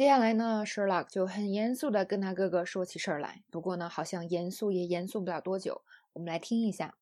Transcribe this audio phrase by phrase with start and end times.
[0.00, 3.42] 接下来呢，Sherlock 就很严肃的跟他哥哥说起事儿来。
[3.50, 5.82] 不过呢，好像严肃也严肃不了多久。
[6.12, 6.98] 我们来听一下。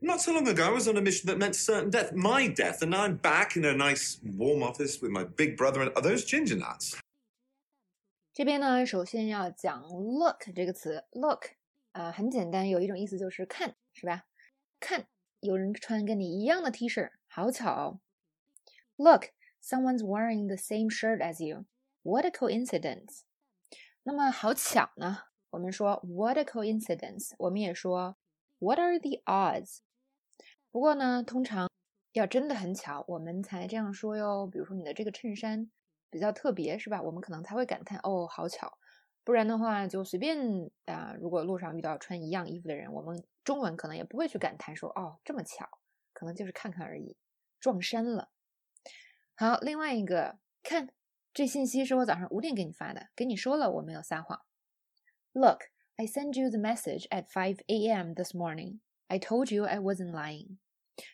[0.00, 2.78] Not so long ago, I was on a mission that meant certain death, my death,
[2.80, 6.02] and now I'm back in a nice warm office with my big brother and are
[6.02, 6.98] those ginger nuts?
[8.32, 11.50] 这边呢，首先要讲 look 这个词，look
[11.92, 14.24] 啊、很简单，有一种意思就是看，是吧？
[14.80, 15.06] 看，
[15.40, 18.00] 有人穿跟你一样的 T 恤，好巧哦。
[18.96, 19.26] Look,
[19.62, 21.66] someone's wearing the same shirt as you.
[22.07, 23.23] What a coincidence!
[24.03, 25.23] 那么好巧呢？
[25.49, 27.33] 我们说 What a coincidence！
[27.37, 28.15] 我们也说
[28.59, 29.79] What are the odds？
[30.71, 31.69] 不过呢，通常
[32.13, 34.47] 要真的很巧，我们才这样说哟。
[34.47, 35.69] 比如说你的这个衬衫
[36.09, 37.01] 比较特别，是吧？
[37.01, 38.77] 我们可能才会感叹哦，好巧。
[39.25, 45.67] 不然的话，就随便啊、如果路上遇到穿一样衣服的人，我们中文可能也不会去感叹说哦，这么巧，
[46.13, 47.17] 可能就是看看而已，
[47.59, 48.29] 撞衫了。
[49.35, 50.87] 好，另外一个，看
[51.37, 54.41] 这信息是我早上五点给你发的，跟你说了，我没有撒谎。
[55.33, 58.15] Look, I sent you the message at 5 a.m.
[58.15, 58.79] this morning.
[59.05, 60.57] I told you I wasn't lying.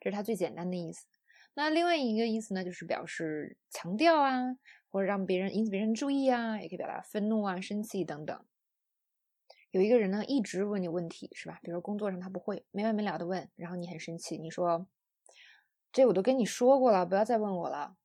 [0.00, 1.06] 这是它最简单的意思。
[1.54, 4.58] 那另外一个意思呢，就是表示强调啊，
[4.90, 8.44] 或者让别人引起别人注意啊，也可以表达愤怒啊、生气等等。
[9.70, 11.60] 有一个人呢，一直问你问题，是吧？
[11.62, 14.88] 比如工作上他不会，没完没了的问，然后你很生气，你说
[15.92, 17.96] ：“这我都跟你说过了，不要再问我了。”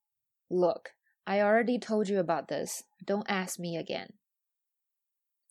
[0.46, 0.90] Look,
[1.24, 2.84] I already told you about this.
[3.04, 4.10] Don't ask me again.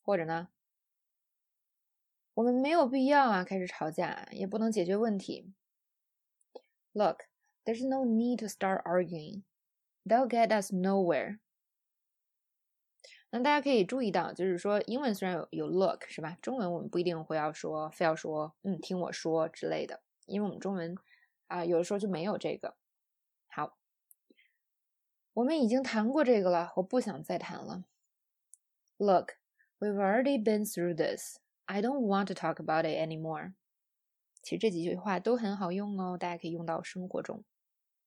[0.04, 0.50] 或者呢，
[2.36, 5.54] 我们没有必要啊，开始吵架，也不能解决问题。
[6.92, 7.24] Look,
[7.66, 9.44] there's no need to start arguing.
[10.06, 11.40] They'll get us nowhere.
[13.32, 16.38] 那大家可以注意到，就是说，英文虽然有有 look 是吧？
[16.40, 20.96] 中文我们不一定会要说，非要说，嗯，听我说之类的，因为我们中文
[21.48, 22.76] 啊、有的时候就没有这个。
[25.34, 27.86] 我们已经谈过这个了，我不想再谈了。
[28.98, 29.38] Look,
[29.80, 31.40] we've already been through this.
[31.66, 33.53] I don't want to talk about it anymore.
[34.41, 37.44] 其实这几句话都很好用哦，大家可以用到生活中。